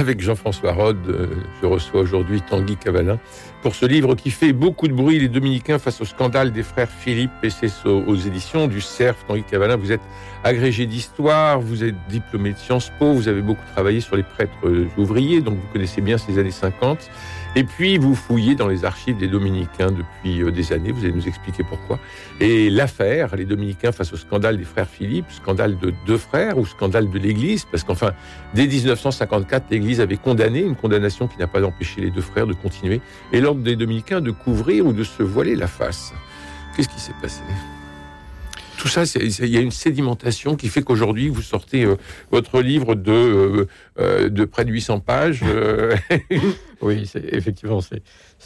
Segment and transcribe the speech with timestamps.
[0.00, 1.26] Avec Jean-François Rode, euh,
[1.60, 3.18] je reçois aujourd'hui Tanguy Cavalin
[3.60, 6.88] pour ce livre qui fait beaucoup de bruit, Les Dominicains face au scandale des frères
[6.88, 9.26] Philippe, et c'est aux, éditions du CERF.
[9.28, 10.00] Tanguy Cavalin, vous êtes
[10.42, 14.88] agrégé d'histoire, vous êtes diplômé de Sciences Po, vous avez beaucoup travaillé sur les prêtres
[14.96, 17.10] ouvriers, donc vous connaissez bien ces années 50.
[17.56, 21.12] Et puis, vous fouillez dans les archives des Dominicains depuis euh, des années, vous allez
[21.12, 21.98] nous expliquer pourquoi.
[22.38, 26.64] Et l'affaire, les Dominicains face au scandale des frères Philippe, scandale de deux frères ou
[26.64, 28.12] scandale de l'Église, parce qu'enfin,
[28.54, 32.54] dès 1954, l'Église avait condamné, une condamnation qui n'a pas empêché les deux frères de
[32.54, 33.00] continuer,
[33.32, 36.14] et l'ordre des Dominicains de couvrir ou de se voiler la face.
[36.76, 37.42] Qu'est-ce qui s'est passé?
[38.80, 41.96] Tout ça, il y a une sédimentation qui fait qu'aujourd'hui, vous sortez euh,
[42.30, 43.66] votre livre de, euh,
[43.98, 45.44] euh, près de 800 pages.
[46.80, 48.02] oui, effectivement, c'est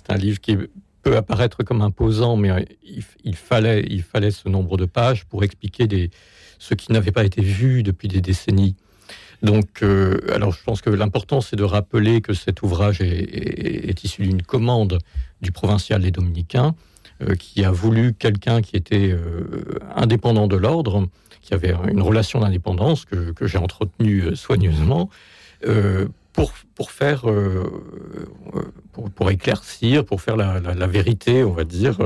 [0.09, 0.57] un livre qui
[1.03, 2.51] peut apparaître comme imposant, mais
[3.23, 3.85] il, fallait,
[4.33, 6.11] ce nombre de pages pour expliquer
[6.59, 8.75] ce qui n'avait pas été vu depuis des décennies.
[9.43, 9.85] Donc,
[10.33, 14.99] alors je pense que l'important, c'est de rappeler que cet ouvrage est, issu d'une commande
[15.43, 16.75] du provincial des Dominicains,
[17.39, 21.09] qui a voulu quelqu'un qui était euh, indépendant de l'ordre,
[21.41, 25.11] qui avait une relation d'indépendance que, j'ai entretenue euh, soigneusement,
[26.35, 27.25] pour, pour faire,
[29.15, 31.97] pour, éclaircir, pour faire la, la, vérité, on va dire,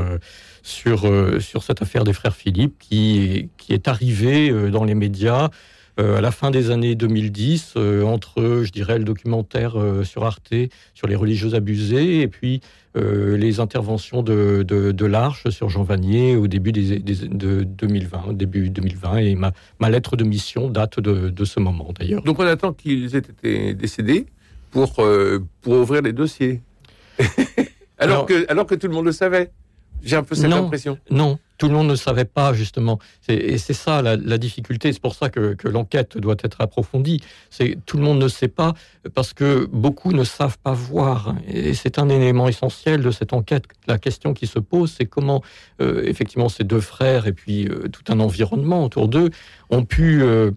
[0.62, 5.48] sur, sur cette affaire des frères Philippe qui, qui est arrivée dans les médias
[5.96, 7.74] à la fin des années 2010,
[8.04, 9.74] entre, je dirais, le documentaire
[10.04, 10.54] sur Arte
[10.94, 12.60] sur les religieux abusés et puis
[12.98, 18.70] euh, les interventions de, de, l'Arche sur Jean Vanier au début des, de 2020, début
[18.70, 22.22] 2020, et ma, ma lettre de mission date de, de ce moment d'ailleurs.
[22.22, 24.26] Donc on attend qu'ils aient été décédés
[24.70, 26.60] pour, euh, pour ouvrir les dossiers.
[27.98, 29.50] alors, que, alors que tout le monde le savait.
[30.02, 30.98] J'ai un peu cette impression.
[31.10, 32.98] Non, tout le monde ne savait pas, justement.
[33.28, 34.92] Et c'est ça la, difficulté.
[34.92, 37.20] C'est pour ça que, l'enquête doit être approfondie.
[37.50, 38.74] C'est tout le monde ne sait pas
[39.14, 41.34] parce que beaucoup ne savent pas voir.
[41.48, 43.64] Et c'est un élément essentiel de cette enquête.
[43.86, 45.42] La question qui se pose, c'est comment,
[45.80, 49.30] euh, effectivement, ces deux frères et puis euh, tout un environnement autour d'eux
[49.70, 50.22] ont pu.
[50.22, 50.52] Euh,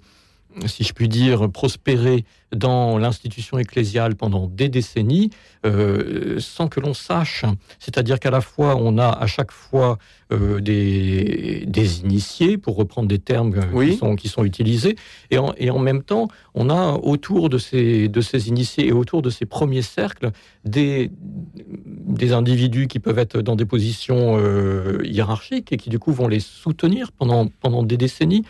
[0.66, 5.30] si je puis dire, prospérer dans l'institution ecclésiale pendant des décennies
[5.66, 7.46] euh, sans que l'on sache.
[7.80, 9.98] C'est-à-dire qu'à la fois, on a à chaque fois
[10.34, 14.96] euh, des, des, initiés, pour reprendre des termes qui, sont, qui sont utilisés,
[15.30, 18.92] et en, et en, même temps, on a autour de ces, de ces initiés et
[18.92, 20.32] autour de ces premiers cercles
[20.66, 26.12] des, des individus qui peuvent être dans des positions euh, hiérarchiques et qui du coup
[26.12, 28.44] vont les soutenir pendant, pendant des décennies.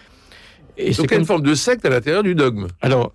[0.82, 2.68] Et Donc, il y a une forme de secte à l'intérieur du dogme.
[2.82, 3.14] Alors,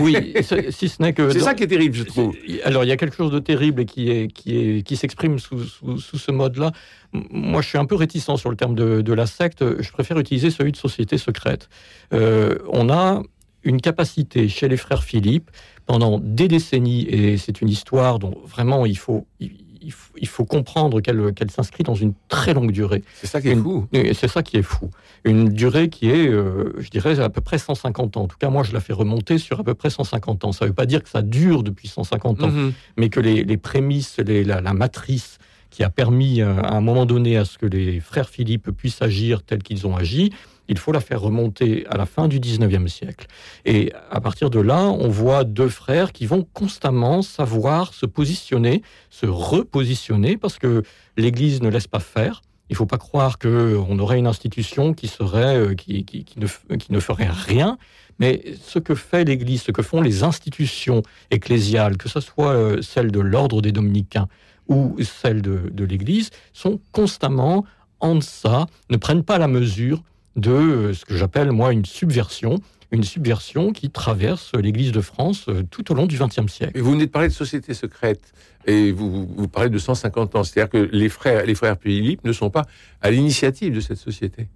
[0.00, 0.34] oui,
[0.70, 1.30] si ce n'est que.
[1.30, 2.34] C'est ça qui est terrible, je trouve.
[2.64, 5.64] Alors, il y a quelque chose de terrible qui est qui est qui s'exprime sous,
[5.64, 6.72] sous, ce mode-là.
[7.12, 9.64] Moi, je suis un peu réticent sur le terme de, de la secte.
[9.80, 11.68] Je préfère utiliser celui de société secrète.
[12.12, 13.22] Euh, on a
[13.62, 15.50] une capacité chez les frères Philippe
[15.86, 19.50] pendant des décennies, et c'est une histoire dont vraiment il faut il
[19.90, 23.02] faut, comprendre qu'elle s'inscrit dans une très longue durée.
[23.14, 23.86] C'est ça qui est fou.
[23.92, 24.90] C'est ça qui est fou.
[25.24, 28.22] Une durée qui est, euh, je dirais, à peu près 150 ans.
[28.22, 30.52] En tout cas, moi, je la fais remonter sur à peu près 150 ans.
[30.52, 32.72] Ça ne veut pas dire que ça dure depuis 150 ans, mhm.
[32.96, 35.38] mais que les, prémices, la, la, matrice
[35.70, 39.02] qui a permis euh, à un moment donné à ce que les frères Philippe puissent
[39.02, 40.32] agir tels qu'ils ont agi,
[40.70, 43.26] il faut la faire remonter à la fin du 19e siècle.
[43.64, 48.82] Et à partir de là, on voit deux frères qui vont constamment savoir se positionner,
[49.10, 50.84] se repositionner, parce que
[51.16, 52.40] l'Église ne laisse pas faire.
[52.68, 56.06] Il ne faut pas croire qu'on aurait une institution qui serait euh, qui,
[56.36, 57.76] ne, qui ne ferait rien.
[58.20, 61.02] Mais ce que fait l'Église, ce que font les institutions
[61.32, 64.28] ecclésiales, que ce soit euh, celle de l'ordre des dominicains
[64.68, 67.64] ou celle de, de l'Église, sont constamment
[67.98, 70.04] en deçà, ne prennent pas la mesure
[70.36, 72.60] de euh, ce que j'appelle, moi, une subversion,
[72.92, 76.76] une subversion qui traverse l'Église de France euh, tout au long du XXe siècle.
[76.76, 78.32] Et vous venez de parler de société secrète,
[78.66, 82.32] et vous, vous parlez de 150 ans, c'est-à-dire que les frères, les frères Philippe ne
[82.32, 82.66] sont pas
[83.00, 84.48] à l'initiative de cette société.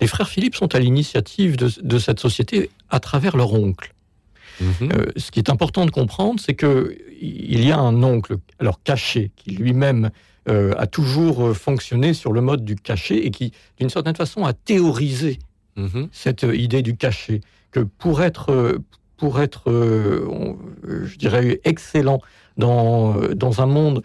[0.00, 3.94] Les frères Philippe sont à l'initiative de, cette société à travers leur oncle.
[4.60, 4.92] Mhm.
[4.92, 8.82] Euh, ce qui est important de comprendre, c'est que il y a un oncle, alors
[8.82, 10.10] caché, qui lui-même
[10.48, 14.44] euh, a toujours euh, fonctionné sur le mode du cachet et qui, d'une certaine façon,
[14.44, 15.38] a théorisé
[15.76, 16.08] mhm.
[16.12, 17.40] cette idée du cachet.
[17.70, 18.80] Que pour être,
[19.16, 22.20] pour être, je dirais, excellent
[22.56, 24.02] dans, dans un monde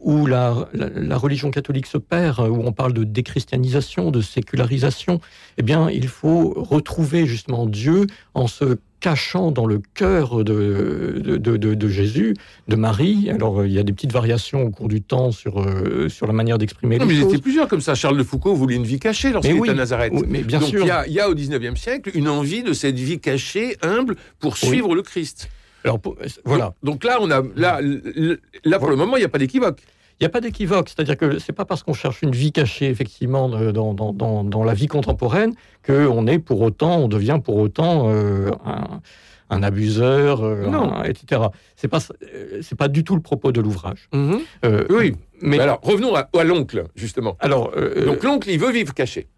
[0.00, 0.68] où la,
[1.16, 5.20] religion catholique se perd, où on parle de déchristianisation, de sécularisation,
[5.56, 11.88] eh bien, il faut retrouver justement Dieu en se cachant dans le cœur de, de,
[11.88, 12.34] Jésus,
[12.66, 13.30] de Marie.
[13.30, 16.32] Alors, il y a des petites variations au cours du temps sur, euh, sur la
[16.32, 17.26] manière d'exprimer les mais choses.
[17.26, 17.94] Mais il plusieurs comme ça.
[17.94, 20.12] Charles de Foucault voulait une vie cachée lorsqu'il était à Nazareth.
[20.26, 20.84] mais bien Donc, sûr.
[21.06, 24.94] Il y, a, au 19e siècle une envie de cette vie cachée, humble, pour suivre
[24.94, 25.48] le Christ.
[25.84, 26.00] Alors,
[26.44, 26.74] voilà.
[26.82, 27.80] Donc, là, on a, là,
[28.64, 29.80] là pour le moment, il n'y a pas d'équivoque.
[30.20, 32.88] Il n'y a pas d'équivoque, c'est-à-dire que c'est pas parce qu'on cherche une vie cachée,
[32.88, 35.54] effectivement, dans, dans, dans, dans la vie contemporaine,
[35.86, 39.00] qu'on est pour autant, on devient pour autant euh, un,
[39.48, 41.42] un, abuseur, euh, etc.
[41.76, 42.00] C'est pas,
[42.34, 44.08] euh, c'est pas du tout le propos de l'ouvrage.
[44.12, 44.40] Mhm.
[44.90, 47.36] oui, mais alors revenons à, à l'oncle, justement.
[47.38, 47.70] Alors,
[48.04, 49.28] Donc l'oncle, il veut vivre caché.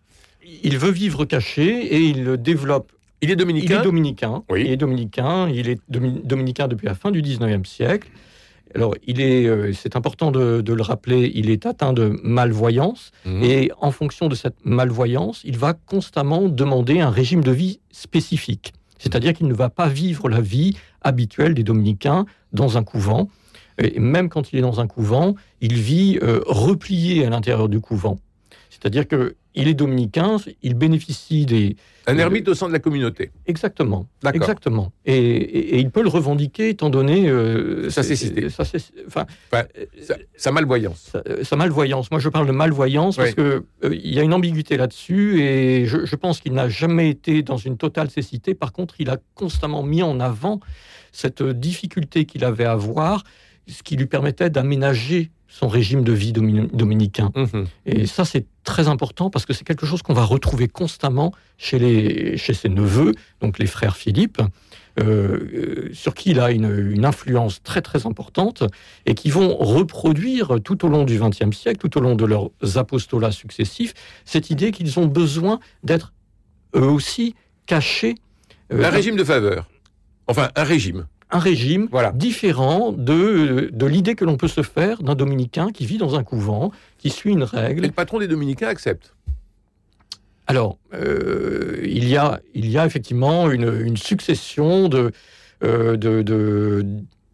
[0.63, 2.91] Il veut vivre caché et il le développe
[3.23, 3.75] il est dominicain.
[3.75, 4.43] Il est dominicain.
[4.49, 4.63] Oui.
[4.65, 5.49] Il est dominicain.
[5.49, 8.09] Il est dominicain depuis la fin du 19e siècle.
[8.75, 13.43] Alors, il est, euh, c'est important de, le rappeler, il est atteint de malvoyance mhm.
[13.43, 18.73] et en fonction de cette malvoyance, il va constamment demander un régime de vie spécifique.
[18.99, 23.29] C'est-à-dire qu'il ne va pas vivre la vie habituelle des dominicains dans un couvent.
[23.83, 27.81] Et même quand il est dans un couvent, il vit euh, replié à l'intérieur du
[27.81, 28.19] couvent.
[28.71, 31.77] C'est-à-dire que il est dominicain, il bénéficie des...
[32.07, 33.31] Un ermite au sein de la communauté.
[33.47, 34.07] Exactement.
[34.33, 34.93] Exactement.
[35.05, 37.29] Et, il peut le revendiquer étant donné...
[37.29, 38.49] Euh, sa cécité.
[38.49, 38.63] Sa,
[39.07, 39.27] enfin,
[40.37, 41.13] sa, malvoyance.
[41.43, 42.11] Sa, malvoyance.
[42.13, 45.87] Moi, je parle de malvoyance parce qu'il euh, il y a une ambiguïté là-dessus et
[45.87, 48.55] je, je pense qu'il n'a jamais été dans une totale cécité.
[48.55, 50.61] Par contre, il a constamment mis en avant
[51.13, 53.25] cette difficulté qu'il avait à voir,
[53.71, 57.33] ce qui lui permettait d'aménager son régime de vie dominicain.
[57.35, 57.67] Mhm.
[57.85, 61.79] Et ça, c'est très important parce que c'est quelque chose qu'on va retrouver constamment chez,
[61.79, 64.41] les, chez ses neveux, donc les frères Philippe,
[65.01, 68.63] euh, euh, sur qui il a une, influence très très importante
[69.07, 72.51] et qui vont reproduire tout au long du XXe siècle, tout au long de leurs
[72.77, 73.95] apostolats successifs,
[74.25, 76.13] cette idée qu'ils ont besoin d'être
[76.77, 77.35] eux aussi
[77.67, 78.17] cachés.
[78.73, 79.69] Euh, un régime de faveur.
[80.27, 85.15] Enfin, un régime un régime différent de, de l'idée que l'on peut se faire d'un
[85.15, 87.85] dominicain qui vit dans un couvent, qui suit une règle.
[87.85, 89.15] Et le patron des dominicains accepte
[90.51, 95.13] alors, euh, il, y a, il y a effectivement une, succession de,
[95.63, 96.85] euh, de,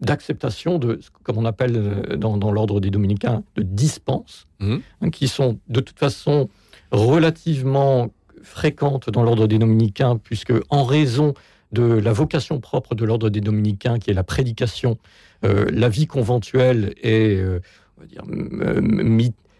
[0.03, 4.77] d'acceptation de, comme on appelle euh, dans, dans l'ordre des dominicains, de dispenses, mmh.
[5.01, 6.51] hein, qui sont de toute façon
[6.91, 8.11] relativement
[8.43, 11.33] fréquentes dans l'ordre des dominicains, puisque en raison
[11.77, 14.99] de la vocation propre de l'ordre des dominicains, qui est la prédication,
[15.45, 17.61] euh, la vie conventuelle est euh,
[17.99, 18.23] on va dire,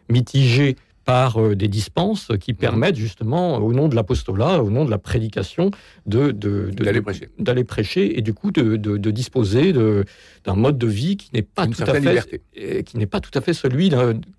[0.09, 2.59] mitigée par euh, des dispenses qui mhm.
[2.59, 5.71] permettent justement, au nom de l'apostolat, au nom de la prédication,
[6.07, 7.29] de, d'aller prêcher.
[7.39, 11.83] d'aller prêcher et du coup de, disposer d'un mode de vie qui n'est pas tout
[11.83, 13.93] à fait qui n'est pas tout à fait celui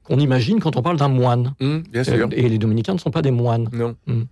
[0.04, 1.54] qu'on imagine quand on parle d'un moine.
[1.60, 2.28] Bien sûr.
[2.32, 3.70] Et les dominicains ne sont pas des moines.
[3.72, 3.96] Non.
[4.08, 4.26] Mhm.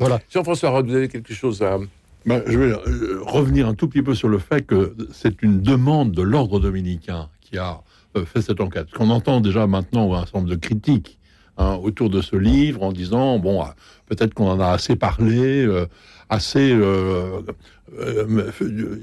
[0.00, 0.18] Voilà.
[0.30, 1.78] Jean-François vous avez quelque chose à
[2.26, 5.60] bah, je vais euh, revenir un tout petit peu sur le fait que c'est une
[5.60, 7.80] demande de l'ordre dominicain qui a
[8.16, 8.90] euh, fait cette enquête.
[8.90, 11.18] Qu'on entend déjà maintenant un certain nombre de critiques
[11.56, 13.74] hein, autour de ce livre en disant bon, ah,
[14.06, 15.86] peut-être qu'on en a assez parlé, euh,
[16.28, 16.78] assez.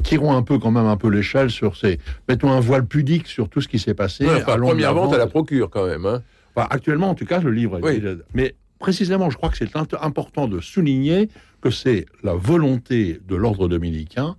[0.04, 2.00] tirons un peu quand même un peu l'échelle sur ces.
[2.30, 4.26] Mettons un voile pudique sur tout ce qui s'est passé.
[4.26, 6.06] Ouais, première vente à la procure quand même.
[6.06, 6.22] Hein.
[6.56, 7.80] Bah, actuellement, en tout cas, le livre.
[7.84, 8.02] Oui.
[8.34, 11.30] Mais précisément, je crois que c'est important de souligner
[11.62, 14.36] que c'est la volonté de l'ordre dominicain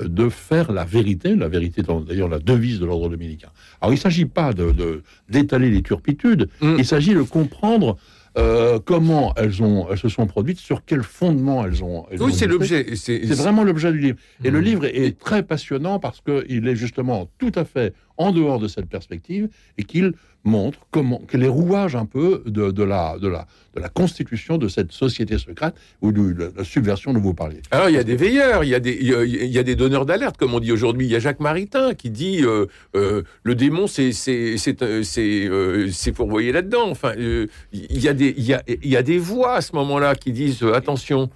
[0.00, 3.48] euh, de faire la vérité, la vérité d'ailleurs la devise de l'ordre dominicain.
[3.80, 6.76] Alors il ne s'agit pas de d'étaler les turpitudes, mm.
[6.78, 7.96] il s'agit de comprendre
[8.38, 12.06] euh, comment elles, ont, elles se sont produites, sur quel fondement elles ont.
[12.18, 12.96] oui, c'est l'objet.
[12.96, 14.16] C'est vraiment l'objet du livre.
[14.42, 14.64] Et le mm.
[14.64, 18.88] livre est très passionnant parce qu'il est justement tout à fait en dehors de cette
[18.88, 20.14] perspective et qu'il
[20.44, 24.68] montre comment que les rouages un peu de, la, de, la, de la constitution de
[24.68, 27.60] cette société secrète ou de, la subversion dont vous parliez.
[27.70, 30.06] Alors il y a des veilleurs, il y a des, il y a des donneurs
[30.06, 31.06] d'alerte, comme on dit aujourd'hui.
[31.06, 32.66] Il y a Jacques Maritain qui dit euh,
[32.96, 36.90] euh, le démon c'est c'est c'est euh, c'est fourvoyé là-dedans.
[36.90, 39.74] Enfin, il y a des il y a, il y a des voix à ce
[39.76, 41.30] moment-là qui disent attention.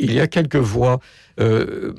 [0.00, 1.00] Il y a quelques voix.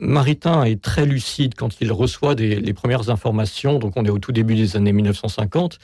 [0.02, 3.80] Maritain est très lucide quand il reçoit des, les premières informations.
[3.80, 5.80] Donc on est au tout début des années 1950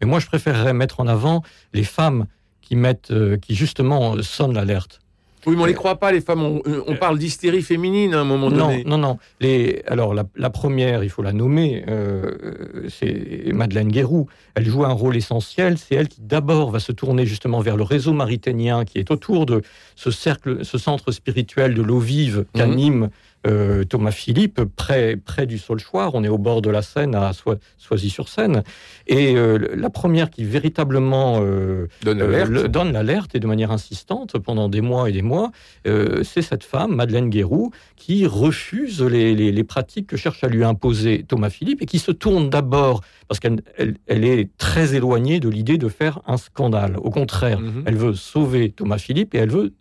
[0.00, 2.26] mais moi, je préférerais mettre en avant les femmes
[2.60, 5.00] qui mettent, euh, qui justement sonnent l'alerte.
[5.46, 6.42] Oui, mais on ne les croit pas, les femmes.
[6.42, 8.84] On, euh, parle d'hystérie féminine à un moment donné.
[8.84, 14.28] Non, non, Les, alors, la, première, il faut la nommer, euh, c'est Madeleine Guérou.
[14.54, 15.78] Elle joue un rôle essentiel.
[15.78, 19.46] C'est elle qui, d'abord, va se tourner justement vers le réseau mariténien qui est autour
[19.46, 19.62] de
[19.96, 23.10] ce cercle, ce centre spirituel de l'eau vive qu'anime
[23.46, 26.14] euh, Thomas Philippe, près, près du Saulchoir.
[26.14, 27.32] On est au bord de la Seine, à
[27.78, 28.62] Soisy-sur-Seine.
[29.06, 34.82] Et euh, la première qui véritablement euh, donne l'alerte et de manière insistante pendant des
[34.82, 35.52] mois et des mois,
[35.84, 41.24] c'est cette femme, Madeleine Guéroux, qui refuse les, les, pratiques que cherche à lui imposer
[41.26, 43.62] Thomas Philippe et qui se tourne d'abord parce qu'elle
[44.08, 46.96] elle, est très éloignée de l'idée de faire un scandale.
[46.96, 47.84] Au contraire, mhm.
[47.86, 49.72] elle veut sauver Thomas Philippe et elle veut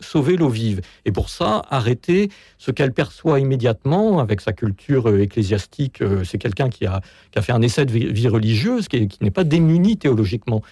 [0.00, 0.80] sauver l'eau vive.
[1.04, 6.00] Et pour ça, arrêter ce qu'elle perçoit immédiatement avec sa culture euh, ecclésiastique.
[6.00, 9.22] Euh, c'est quelqu'un qui a, qui a, fait un essai de vie religieuse, qui, qui
[9.22, 10.62] n'est pas démuni théologiquement,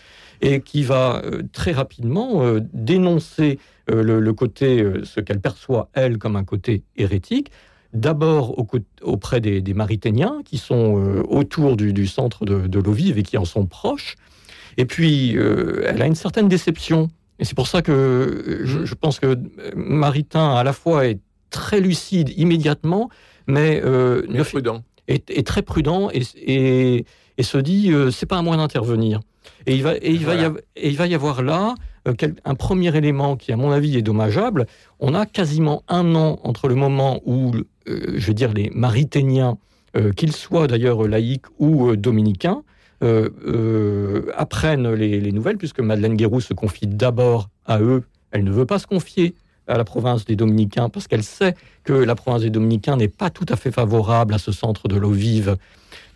[0.41, 3.59] et qui va euh, très rapidement dénoncer
[3.89, 7.51] le, côté, ce qu'elle perçoit, elle, comme un côté hérétique,
[7.93, 8.57] d'abord
[9.03, 10.95] auprès des, des, Marithéniens, qui sont
[11.29, 14.15] autour du, centre de, de l'eau vive et qui en sont proches.
[14.79, 17.11] Et puis, elle a une certaine déception.
[17.39, 19.37] Et c'est pour ça que je, je, pense que
[19.75, 21.19] Maritain, à la fois, est
[21.53, 23.09] très lucide immédiatement,
[23.47, 24.83] mais, euh, prudent.
[25.09, 27.05] Est, très prudent et, et,
[27.37, 29.21] et se dit euh, c'est pas à moi d'intervenir.
[29.67, 31.75] Et il va et il va y avoir, et il va y avoir là
[32.09, 34.67] euh, un premier élément qui, à mon avis, est dommageable.
[35.01, 37.53] On a quasiment un an entre le moment où,
[37.87, 39.59] je veux dire, les marithéniens,
[40.17, 42.63] qu'ils soient d'ailleurs laïcs ou dominicains,
[44.35, 48.05] apprennent les, les, nouvelles, puisque Madeleine Guérou se confie d'abord à eux.
[48.31, 49.35] Elle ne veut pas se confier
[49.73, 53.31] à la province des Dominicains parce qu'elle sait que la province des Dominicains n'est pas
[53.31, 55.57] tout à fait favorable à ce centre de l'eau vive.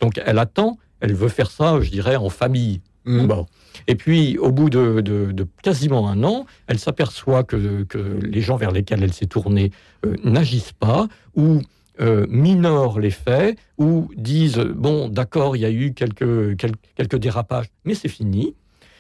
[0.01, 2.81] Donc elle attend, elle veut faire ça, je dirais, en famille.
[3.05, 3.27] Mmh.
[3.27, 3.47] Bon.
[3.87, 8.73] Et puis, au bout de, quasiment un an, elle s'aperçoit que, que, les gens vers
[8.73, 9.71] lesquels elle s'est tournée
[10.05, 11.61] euh, n'agissent pas ou
[12.01, 17.17] euh, minorent les faits ou disent bon, d'accord, il y a eu quelques, quelques, quelques
[17.17, 18.55] dérapages, mais c'est fini.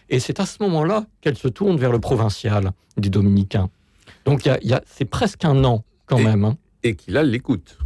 [0.08, 3.70] Et c'est à ce moment-là qu'elle se tourne vers le provincial des Dominicains.
[4.26, 6.44] Donc y a, c'est presque un an quand même.
[6.44, 6.58] Hein.
[6.82, 7.78] Et qui là l'écoute.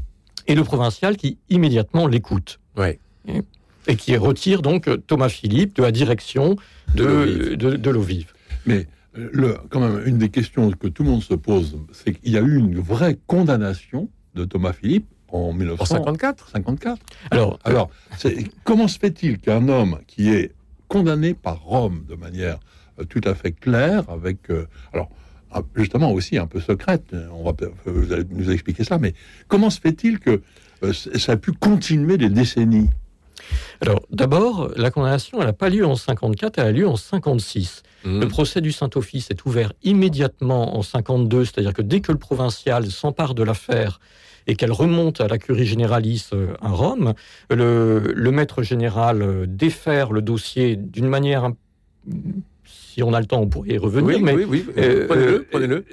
[0.47, 2.59] Et le provincial qui immédiatement l'écoute.
[2.76, 2.99] Ouais.
[3.87, 6.56] Et, qui retire donc Thomas Philippe de la direction
[6.94, 8.32] de, de, l'eau vive.
[8.66, 12.32] Mais le, quand même, une des questions que tout le monde se pose, c'est qu'il
[12.32, 16.50] y a eu une vraie condamnation de Thomas Philippe en 1954.
[16.50, 16.99] 54.
[17.30, 17.90] Alors, alors
[18.64, 20.52] comment se fait-il qu'un homme qui est
[20.88, 22.59] condamné par Rome de manière
[22.99, 25.09] euh, tout à fait claire, avec euh, alors
[25.75, 27.14] justement aussi un peu secrète.
[27.33, 27.52] On va,
[27.87, 29.14] vous allez nous expliquer ça, mais
[29.49, 30.42] comment se fait-il que
[30.83, 32.88] euh, ça a pu continuer des décennies?
[33.80, 37.83] Alors, d'abord, la condamnation, elle n'a pas lieu en 54, elle a lieu en 56.
[38.04, 38.21] Mmh.
[38.21, 42.90] Le procès du Saint-Office est ouvert immédiatement en 52, c'est-à-dire que dès que le provincial
[42.90, 44.00] s'empare de l'affaire
[44.47, 47.14] et qu'elle remonte à la curie généralice euh, à Rome,
[47.50, 51.50] le, le maître général euh, défère le dossier d'une manière
[52.90, 54.16] si on a le temps, on pourrait y revenir.
[54.16, 54.66] Oui, mais, oui, oui.
[54.76, 55.84] Euh, prenez-le, euh, prenez-le.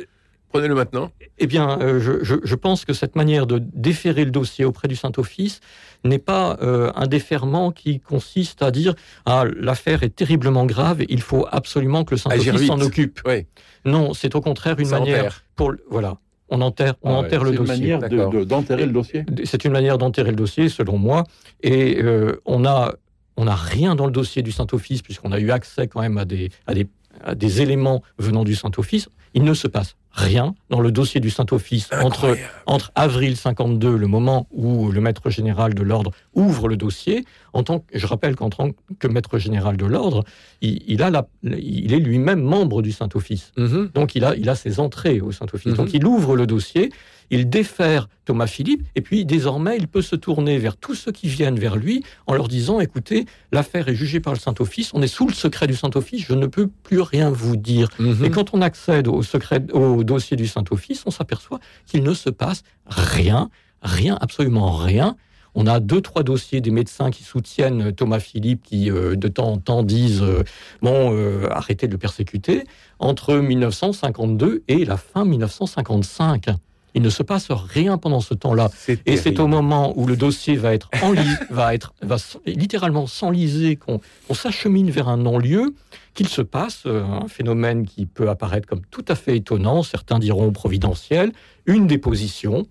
[0.50, 1.12] Prenez-le maintenant.
[1.40, 5.60] Eh bien, euh, je, pense que cette manière de déférer le dossier auprès du Saint-Office
[6.06, 11.46] n'est pas un déferment qui consiste à dire ah l'affaire est terriblement grave, il faut
[11.52, 13.20] absolument que le Saint-Office s'en occupe.
[13.26, 13.46] Oui.
[13.84, 16.18] Non, c'est au contraire une manière pour voilà.
[16.50, 17.98] On enterre, on ah enterre le dossier.
[18.00, 19.26] C'est une manière d'enterrer le dossier.
[19.44, 21.26] C'est une manière d'enterrer le dossier, selon moi.
[21.62, 22.02] Et
[22.46, 22.94] on a
[23.38, 26.26] on n'a rien dans le dossier du Saint-Office, puisqu'on a eu accès quand même à
[26.26, 29.10] des, éléments venant du Saint-Office.
[29.34, 32.36] Il ne se passe rien dans le dossier du Saint-Office entre,
[32.66, 37.24] entre avril 52, le moment où le maître général de l'ordre ouvre le dossier.
[37.54, 40.24] En tant que, je rappelle qu'en tant que maître général de l'ordre,
[40.62, 43.52] il, a la, il est lui-même membre du Saint-Office.
[43.58, 43.92] Mm-hmm.
[43.94, 45.74] Donc il a, il a ses entrées au Saint-Office.
[45.74, 45.98] Donc mm-hmm.
[45.98, 46.92] il ouvre le dossier
[47.30, 51.28] il défère Thomas Philippe, et puis désormais, il peut se tourner vers tous ceux qui
[51.30, 55.08] viennent vers lui en leur disant, écoutez, l'affaire est jugée par le Saint-Office, on est
[55.08, 57.88] sous le secret du Saint-Office, je ne peux plus rien vous dire.
[58.00, 58.26] Mhm.
[58.26, 62.30] Et quand on accède au, secret, au dossier du Saint-Office, on s'aperçoit qu'il ne se
[62.30, 63.50] passe rien,
[63.82, 65.16] rien, absolument rien.
[65.60, 69.54] On a deux, trois dossiers des médecins qui soutiennent Thomas Philippe, qui euh, de temps
[69.54, 70.44] en temps disent euh,
[70.84, 72.64] bon, euh, arrêtez de le persécuter,
[73.00, 76.50] entre 1952 et la fin 1955.
[76.94, 78.70] Il ne se passe rien pendant ce temps-là.
[79.08, 80.90] Et c'est au moment où le dossier va être,
[81.50, 84.00] va être va littéralement s'enliser, qu'on
[84.34, 85.74] s'achemine vers un non-lieu,
[86.18, 90.18] qu'il se passe euh, un phénomène qui peut apparaître comme tout à fait étonnant, certains
[90.18, 91.32] diront providentiel,
[91.68, 92.66] une déposition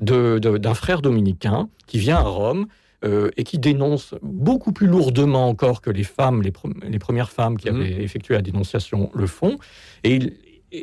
[0.00, 2.66] d'un frère dominicain qui vient à Rome
[3.04, 6.52] euh, et qui dénonce beaucoup plus lourdement encore que les femmes, les,
[6.98, 7.74] premières femmes qui mmh.
[7.74, 9.58] avaient effectué la dénonciation le font.
[10.04, 10.32] et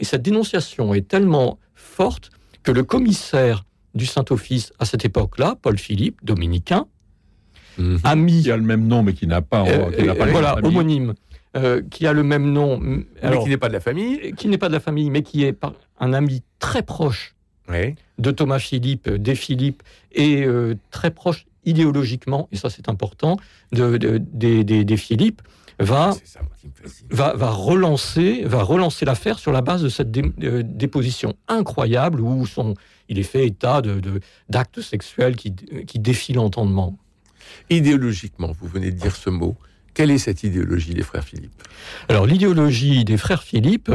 [0.02, 2.30] cette dénonciation est tellement forte
[2.64, 3.64] que le commissaire
[3.96, 6.88] du Saint-Office à cette époque-là, Paul Philippe, dominicain,
[7.78, 8.00] mhm.
[8.04, 8.44] a mis...
[8.44, 9.66] Qui a le même nom, mais qui n'a pas...
[9.66, 11.14] Euh, voilà, homonyme.
[11.58, 13.06] Euh, qui a le même nom, mais
[13.44, 15.58] qui n'est pas de la famille, qui n'est pas de la famille, mais qui est
[16.00, 17.36] un ami très proche
[18.18, 20.46] de Thomas Philippe, des Philippe, et
[20.92, 23.38] très proche idéologiquement, et ça c'est important,
[23.74, 25.42] de, des Philippe,
[25.78, 26.12] va,
[27.10, 32.76] va, va, relancer, va relancer l'affaire sur la base de cette déposition incroyable où sont,
[33.10, 33.82] il est fait état
[34.50, 36.98] d'actes de, sexuels qui, qui défient l'entendement.
[37.70, 39.58] Idéologiquement, vous venez de dire ce mot.
[39.94, 41.64] Quelle est cette idéologie des frères Philippe
[42.08, 43.92] Alors l'idéologie des frères Philippe,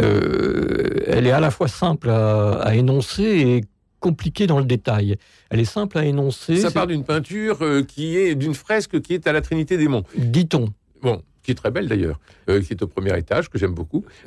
[0.00, 3.64] euh, elle est à la fois simple à, énoncer et
[4.00, 5.16] compliquée dans le détail.
[5.50, 6.56] Elle est simple à énoncer.
[6.56, 9.88] Ça part d'une peinture euh, qui est d'une fresque qui est à la Trinité des
[9.88, 10.04] Monts.
[10.16, 10.72] Dit-on.
[11.02, 14.04] Bon, qui est très belle d'ailleurs, euh, qui est au premier étage, que j'aime beaucoup.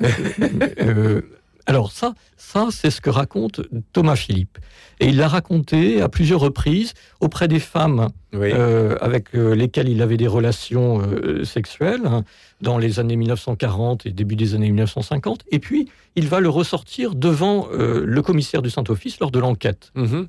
[1.66, 3.60] Alors ça, ça c'est ce que raconte
[3.92, 4.58] Thomas Philippe.
[5.00, 10.00] Et il l'a raconté à plusieurs reprises auprès des femmes euh, avec euh, lesquelles il
[10.02, 12.24] avait des relations euh, sexuelles hein,
[12.60, 15.44] dans les années 1940 et début des années 1950.
[15.50, 19.92] Et puis, il va le ressortir devant le commissaire du Saint-Office lors de l'enquête.
[19.96, 20.26] Mm-hmm.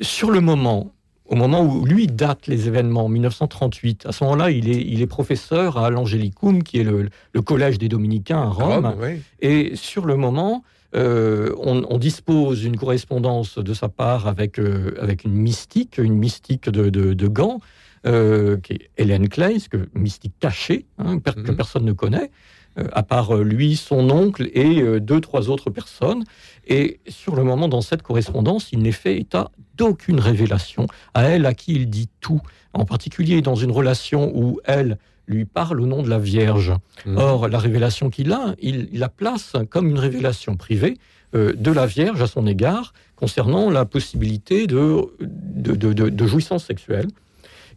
[0.00, 0.92] Sur le moment,
[1.26, 4.06] au moment où lui date les événements, 1938.
[4.06, 7.08] À ce moment-là, il est, il est professeur à l'Angelicum, qui est le,
[7.42, 8.94] collège des dominicains à Rome.
[9.40, 10.62] Et sur le moment,
[10.94, 16.68] euh, on, dispose d'une correspondance de sa part avec, euh, avec une mystique, une mystique
[16.68, 17.60] de, de, Gand,
[18.06, 21.56] euh, qui est Hélène Clays, que mystique cachée, hein, que mhm.
[21.56, 22.30] personne ne connaît.
[22.78, 26.24] Euh, à part euh, lui, son oncle et euh, deux, trois autres personnes.
[26.66, 31.44] Et sur le moment, dans cette correspondance, il n'est fait état d'aucune révélation à elle
[31.44, 32.40] à qui il dit tout,
[32.72, 36.72] en particulier dans une relation où elle lui parle au nom de la Vierge.
[37.04, 37.18] Mmh.
[37.18, 40.96] Or, la révélation qu'il a, il, la place comme une révélation privée
[41.34, 47.08] de la Vierge à son égard concernant la possibilité de, de, de jouissance sexuelle.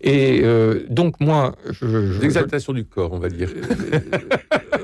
[0.02, 3.50] Et euh, donc moi, je, l'exaltation du corps, on va dire.
[3.52, 4.00] Euh,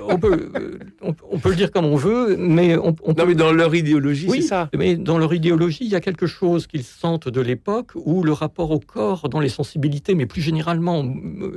[0.07, 3.51] on peut, euh, on, peut le dire comme on veut, mais on, non, mais dans
[3.51, 4.69] leur idéologie, c'est ça.
[4.75, 8.33] Mais dans leur idéologie, il y a quelque chose qu'ils sentent de l'époque où le
[8.33, 11.03] rapport au corps, dans les sensibilités, mais plus généralement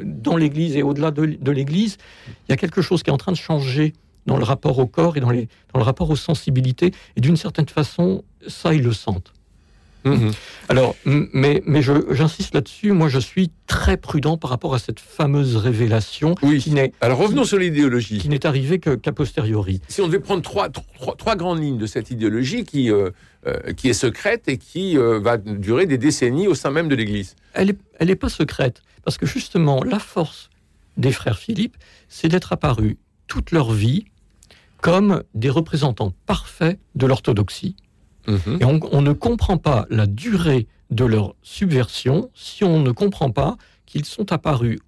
[0.04, 3.32] dans l'Église et au-delà de, l'Église, il y a quelque chose qui est en train
[3.32, 3.92] de changer
[4.26, 6.92] dans le rapport au corps et dans, les, dans le rapport aux sensibilités.
[7.16, 9.32] Et d'une certaine façon, ça, ils le sentent.
[10.04, 10.32] Mhm.
[10.68, 15.56] Alors, mais, mais j'insiste là-dessus, moi je suis très prudent par rapport à cette fameuse
[15.56, 16.58] révélation oui.
[16.58, 16.92] qui n'est.
[17.00, 18.18] Alors revenons sur l'idéologie.
[18.18, 19.80] Qui n'est arrivée qu'à posteriori.
[19.88, 23.10] Si on devait prendre trois, trois, trois, grandes lignes de cette idéologie qui, euh,
[23.46, 26.94] euh, qui est secrète et qui euh, va durer des décennies au sein même de
[26.94, 27.36] l'Église.
[27.52, 30.50] Elle n'est elle est pas secrète, parce que justement, la force
[30.96, 31.76] des frères Philippe,
[32.08, 34.06] c'est d'être apparus toute leur vie
[34.80, 37.74] comme des représentants parfaits de l'orthodoxie
[38.26, 38.58] Mhm.
[38.60, 43.56] Et on, ne comprend pas la durée de leur subversion si on ne comprend pas
[43.86, 44.78] qu'ils sont apparus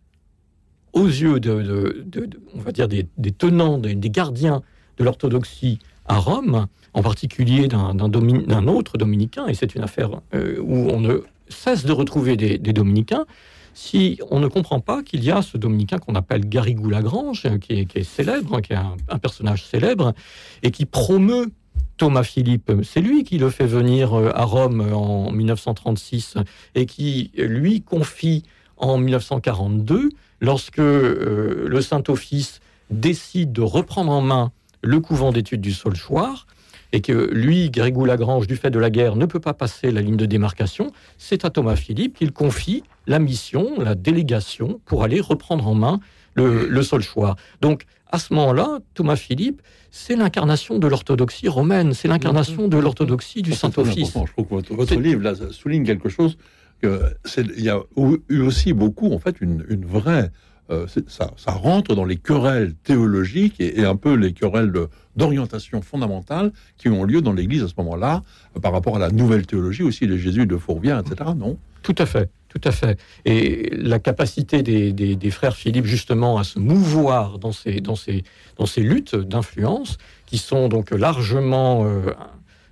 [0.93, 2.07] aux yeux de,
[2.55, 4.63] on va dire des, tenants, des, gardiens
[4.97, 10.89] de l'orthodoxie à Rome, en particulier d'un autre dominicain, et c'est une affaire euh, où
[10.91, 13.27] on ne cesse de retrouver des, dominicains,
[13.75, 17.87] si on ne comprend pas qu'il y a ce dominicain qu'on appelle Garrigou Lagrange, qui
[17.95, 20.15] est, célèbre, qui est un, personnage célèbre,
[20.63, 21.51] et qui promeut
[21.97, 26.37] Thomas Philippe, c'est lui qui le fait venir euh, à Rome en 1936
[26.75, 28.43] et qui lui confie
[28.77, 35.73] en 1942, lorsque euh, le Saint-Office décide de reprendre en main le couvent d'études du
[35.73, 36.47] Saulchoir,
[36.93, 40.01] et que lui, Grégou Lagrange, du fait de la guerre, ne peut pas passer la
[40.01, 45.21] ligne de démarcation, c'est à Thomas Philippe qu'il confie la mission, la délégation, pour aller
[45.21, 46.01] reprendre en main
[46.35, 47.37] le, le Saulchoir.
[47.61, 53.43] Donc, à ce moment-là, Thomas Philippe, c'est l'incarnation de l'orthodoxie romaine, c'est l'incarnation de l'orthodoxie
[53.43, 54.13] du Saint-Office.
[54.15, 56.39] Je trouve que votre, livre souligne quelque chose
[56.81, 57.01] que
[57.37, 57.81] il y a
[58.29, 60.31] eu aussi beaucoup, en fait, une, vraie.
[60.69, 64.73] Euh, ça, rentre dans les querelles théologiques et, un peu les querelles
[65.15, 68.25] d'orientation fondamentale qui ont lieu dans l'Église à ce moment-là,
[68.57, 71.31] euh, par rapport à la nouvelle théologie aussi, les Jésus de Fourvière, etc.
[71.37, 71.57] Non?
[71.83, 72.31] Tout à fait.
[72.57, 72.99] Tout à fait.
[73.27, 78.25] Et la capacité des, frères Philippe, justement, à se mouvoir dans ces, dans ces,
[78.57, 82.13] dans ces luttes d'influence, qui sont donc largement euh,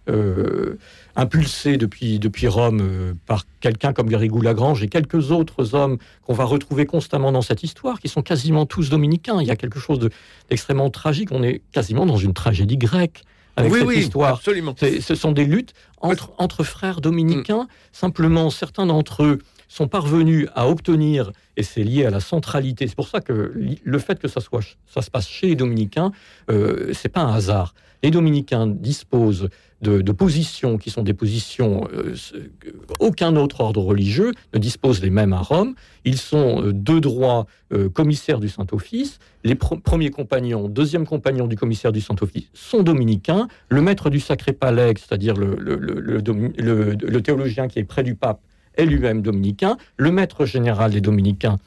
[0.09, 0.79] euh,
[1.16, 6.35] impulsées depuis, depuis Rome euh, par quelqu'un comme Garrigou Lagrange et quelques autres hommes qu'on
[6.35, 9.38] va retrouver constamment dans cette histoire, qui sont quasiment tous dominicains.
[9.42, 10.09] Il y a quelque chose
[10.49, 11.29] d'extrêmement tragique.
[11.31, 13.23] On est quasiment dans une tragédie grecque
[13.57, 14.37] avec cette histoire.
[14.37, 14.75] Absolument.
[14.79, 17.64] Ce sont des luttes entre, entre frères dominicains.
[17.64, 17.68] Mm.
[17.92, 22.96] Simplement, certains d'entre eux sont parvenus à obtenir, et c'est lié à la centralité, c'est
[22.96, 26.12] pour ça que le fait que ça, soit, ça se passe chez les dominicains,
[26.50, 27.74] euh, c'est pas un hasard.
[28.03, 29.48] Les dominicains disposent
[29.81, 32.14] de, positions qui sont des positions euh,
[33.00, 35.74] aucun autre ordre religieux ne dispose des mêmes à Rome.
[36.05, 39.18] Ils sont euh, deux droits euh, commissaires du Saint-Office.
[39.42, 43.48] Les premiers compagnons, deuxième compagnons du commissaire du Saint-Office sont dominicains.
[43.68, 48.40] Le maître du Sacré Palais, c'est-à-dire le, le, théologien qui est près du pape,
[48.76, 49.76] est lui-même dominicain.
[49.96, 51.58] Le maître général des dominicains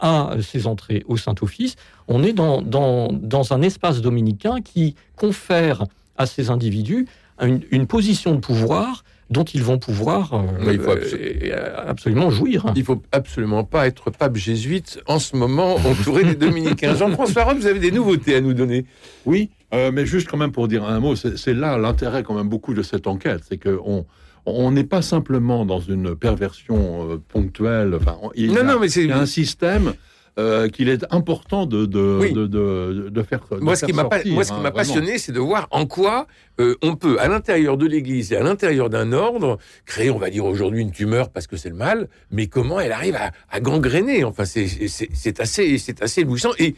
[0.00, 1.76] a ses entrées au Saint-Office.
[2.06, 5.84] On est dans, dans, dans un espace dominicain qui confère
[6.16, 7.06] à ces individus
[7.40, 12.72] une, position de pouvoir dont ils vont pouvoir euh, il faut euh, absolument jouir.
[12.74, 16.94] Il faut absolument pas être pape jésuite en ce moment entouré des dominicains.
[16.96, 18.86] Jean-François Rob, vous avez des nouveautés à nous donner
[19.26, 22.48] Oui, euh, mais juste quand même pour dire un mot, c'est là l'intérêt quand même
[22.48, 24.06] beaucoup de cette enquête, c'est qu'on
[24.54, 27.94] on n'est pas simplement dans une perversion ponctuelle.
[27.94, 29.94] Enfin, il non, non, mais c'est un système
[30.38, 33.40] euh, qu'il est important de, de, de, de, faire.
[33.60, 36.28] Moi, ce qui m'a moi, ce qui m'a hein, passionné, c'est de voir en quoi
[36.60, 40.30] euh, on peut, à l'intérieur de l'Église et à l'intérieur d'un ordre, créer, on va
[40.30, 43.58] dire aujourd'hui, une tumeur parce que c'est le mal, mais comment elle arrive à, à
[43.58, 44.22] gangréner.
[44.22, 46.50] Enfin, c'est assez, c'est assez éblouissant.
[46.60, 46.76] Et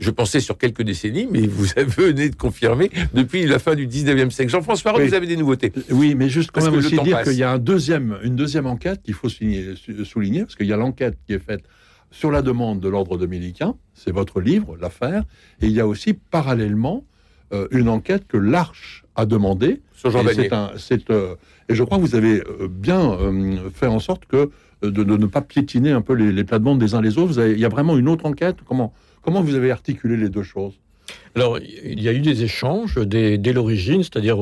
[0.00, 4.30] je pensais sur quelques décennies, mais vous venez de confirmer depuis la fin du 19e
[4.30, 4.50] siècle.
[4.50, 5.72] Jean-François, vous avez des nouveautés.
[5.90, 9.02] Oui, mais juste quand même aussi dire qu'il y a un deuxième, une deuxième enquête
[9.02, 11.62] qu'il faut souligner, parce qu'il y a l'enquête qui est faite
[12.10, 15.22] sur la demande de l'ordre dominicain, c'est votre livre, l'affaire,
[15.60, 17.04] et il y a aussi parallèlement
[17.52, 19.80] euh, une enquête que l'Arche a demandée.
[19.92, 20.34] Sur Jean et,
[20.76, 21.34] c'est, euh,
[21.68, 23.16] et je crois que vous avez euh, bien
[23.72, 24.50] fait en sorte que
[24.82, 27.38] de, ne pas piétiner un peu les, les plates-bandes des uns les autres.
[27.46, 28.56] il y a vraiment une autre enquête?
[28.64, 30.74] Comment, comment vous avez articulé les deux choses?
[31.34, 34.38] Alors, il y a eu des échanges dès, l'origine, c'est-à-dire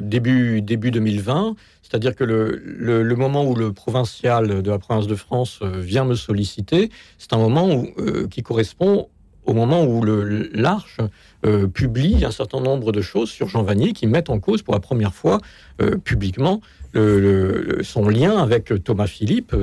[0.00, 1.56] début, début 2020,
[1.88, 6.16] c'est-à-dire que le, moment où le provincial de la province de France euh, vient me
[6.16, 9.08] solliciter, c'est un moment euh, qui correspond
[9.44, 10.98] au moment où l'Arche
[11.44, 14.74] euh, publie un certain nombre de choses sur Jean Vanier qui mettent en cause pour
[14.74, 15.40] la première fois
[16.02, 16.60] publiquement
[16.94, 19.54] son lien avec Thomas Philippe,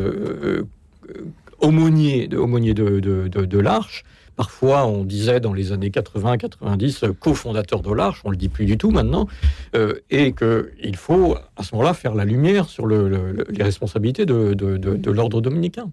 [1.63, 4.03] aumônier, de, l'Arche,
[4.35, 8.79] Parfois, on disait dans les années 80-90 cofondateur de l'Arche, on le dit plus du
[8.79, 9.27] tout maintenant,
[9.75, 15.39] euh, et qu'il faut à ce moment-là faire la lumière sur les responsabilités de, l'ordre
[15.39, 15.91] dominicain.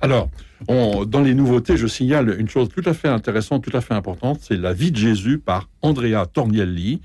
[0.00, 0.28] Alors,
[0.68, 4.40] dans les nouveautés, je signale une chose tout à fait intéressante, tout à fait importante,
[4.40, 7.00] c'est La vie de Jésus par Andrea Tornielli,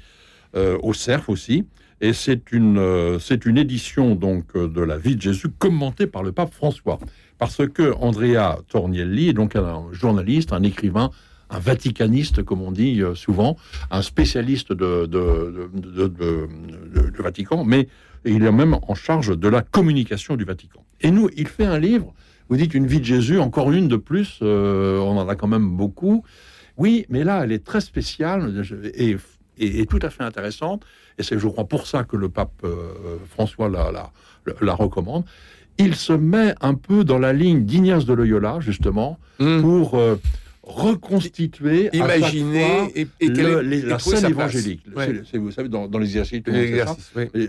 [0.56, 1.66] euh, au CERF aussi.
[2.04, 6.24] Et c'est une, euh, c'est une édition donc de La vie de Jésus commentée par
[6.24, 6.98] le pape François
[7.42, 11.10] parce que Andrea Tornielli est donc un journaliste, un écrivain,
[11.50, 13.58] un vaticaniste, comme on dit euh, souvent,
[13.90, 17.88] un spécialiste de, du Vatican, mais
[18.26, 20.86] il est même en charge de la communication du Vatican.
[21.02, 22.14] Et nous, il fait un livre,
[22.48, 25.48] vous dites une vie de Jésus, encore une de plus, euh, on en a quand
[25.48, 26.24] même beaucoup.
[26.78, 29.18] Oui, mais là, elle est très spéciale et,
[29.88, 30.86] tout à fait intéressante,
[31.18, 35.26] et c'est, je crois, pour ça que le pape euh, François la recommande
[35.78, 39.62] il se met un peu dans la ligne d'Ignace de Loyola, justement, hmm.
[39.62, 40.16] pour euh,
[40.64, 44.84] reconstituer, imaginer et, la scène évangélique.
[45.34, 46.42] vous savez, dans, les exercices,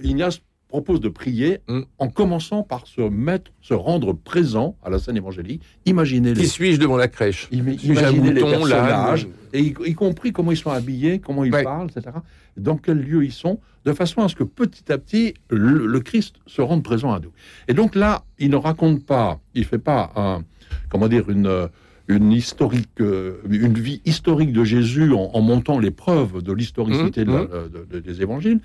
[0.03, 0.41] Ignace
[0.73, 1.83] propose de prier hmm.
[1.99, 5.63] en commençant par se mettre, se rendre présent à la scène évangélique.
[5.85, 10.71] Imaginez Qui suis-je devant la crèche Imaginez les personnages, et y, compris comment ils sont
[10.71, 12.17] habillés, comment ils parlent, etc.
[12.57, 16.37] Dans quel lieu ils sont, de façon à ce que petit à petit le, Christ
[16.47, 17.33] se rende présent à nous.
[17.69, 20.43] Et donc là, il ne raconte pas, il fait pas un,
[20.89, 21.69] comment dire, une
[22.09, 27.49] une historique, euh, une vie historique de Jésus en, montant les preuves de l'historicité mmh,
[27.95, 28.01] mmh.
[28.01, 28.61] des évangiles.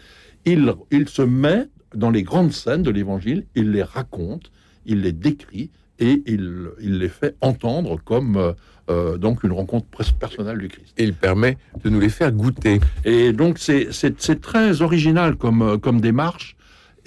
[0.46, 4.52] Il, il se met dans les grandes scènes de l'Évangile, il les raconte,
[4.86, 5.70] il les décrit
[6.00, 8.54] et il, il les fait entendre comme euh,
[8.90, 9.88] euh, donc une rencontre
[10.20, 10.94] personnelle du Christ.
[10.98, 12.80] Et il permet de nous les faire goûter.
[13.04, 16.56] Et donc c'est très original comme, euh, comme démarche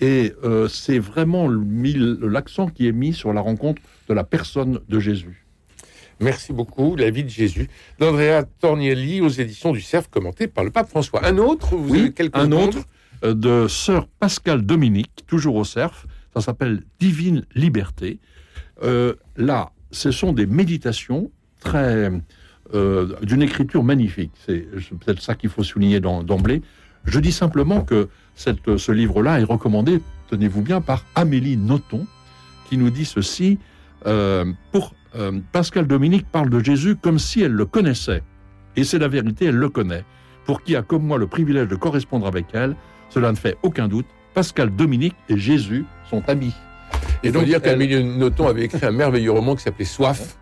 [0.02, 0.32] et
[0.70, 5.44] c'est vraiment l'accent qui est mis sur la rencontre de la personne de Jésus.
[6.20, 6.96] Merci beaucoup.
[6.96, 11.26] La vie de Jésus d'Andrea Tornielli aux éditions du Cerf, commenté par le pape François.
[11.26, 12.78] Un autre, vous oui, avez un autre
[13.22, 16.06] de sœur Pascal Dominique, toujours au CERF.
[16.34, 18.18] Ça s'appelle Divine Liberté.
[18.82, 21.30] Euh, là, ce sont des méditations
[21.60, 22.10] très
[22.74, 24.30] euh, d'une écriture magnifique.
[24.46, 24.66] C'est
[25.00, 26.62] peut-être ça qu'il faut souligner d'emblée.
[27.04, 32.06] Je dis simplement que ce livre-là est recommandé, tenez-vous bien, par Amélie Nothomb,
[32.68, 33.58] qui nous dit ceci.
[34.70, 34.94] pour
[35.52, 38.22] Pascal Dominique parle de Jésus comme si elle le connaissait.
[38.76, 40.04] Et c'est la vérité, elle le connaît.
[40.44, 42.76] Pour qui a comme moi le privilège de correspondre avec elle,
[43.10, 44.06] cela ne fait aucun doute.
[44.34, 46.54] Pascal Dominique et Jésus sont amis.
[47.22, 50.36] Il faut dire qu'Amélie Nothomb avait écrit un merveilleux roman qui s'appelait Soif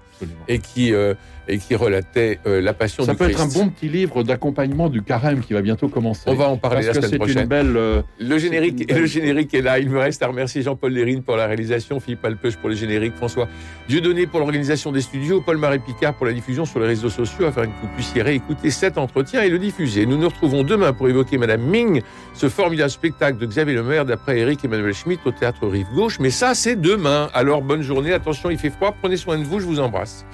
[0.47, 1.15] et qui, euh,
[1.49, 3.39] et qui relatait euh, la passion Ça du peut Christ.
[3.41, 6.23] être un bon petit livre d'accompagnement du carême qui va bientôt commencer.
[6.27, 7.43] On va en parler Parce la semaine prochaine.
[7.43, 7.77] une belle.
[7.77, 9.79] euh, Le générique, belle- le générique est là.
[9.79, 13.15] Il me reste à remercier Jean-Paul Lérine pour la réalisation, Philippe Alpeuch pour le générique,
[13.17, 13.49] François
[13.89, 17.63] Dieudonné pour l'organisation des studios, Paul-Marie Picard pour la diffusion sur les réseaux sociaux afin
[17.63, 20.05] que vous puissiez réécouter cet entretien et le diffuser.
[20.07, 22.03] Nous nous retrouvons demain pour évoquer Madame Ming,
[22.35, 26.19] ce formidable spectacle de Xavier Lemaire d'après Eric Emmanuel Schmitt au théâtre Rive Gauche.
[26.21, 27.31] Mais ça, c'est demain.
[27.33, 28.13] Alors bonne journée.
[28.13, 28.95] Attention, il fait froid.
[29.01, 29.59] Prenez soin de vous.
[29.61, 30.27] Je vous embrasse.